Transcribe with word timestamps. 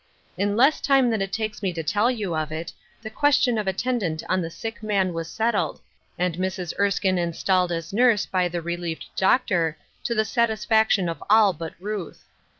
In 0.35 0.55
less 0.57 0.81
time 0.81 1.11
than 1.11 1.21
it 1.21 1.31
takes 1.31 1.61
me 1.61 1.71
to 1.73 1.83
tell 1.83 2.09
you 2.09 2.35
of 2.35 2.51
it, 2.51 2.73
the 3.03 3.11
question 3.11 3.59
of 3.59 3.67
attendant 3.67 4.23
on 4.27 4.41
the 4.41 4.49
sick 4.49 4.81
man 4.81 5.13
was 5.13 5.27
settled, 5.29 5.79
and 6.17 6.37
Mrs. 6.37 6.73
Erskine 6.79 7.19
installed 7.19 7.71
as 7.71 7.93
nurse 7.93 8.25
by 8.25 8.47
the 8.47 8.63
relieved 8.63 9.05
doctor, 9.15 9.77
to 10.05 10.15
the 10.15 10.25
satisfaction 10.25 11.07
of 11.07 11.21
all 11.29 11.53
but 11.53 11.75
Ruth. 11.79 12.23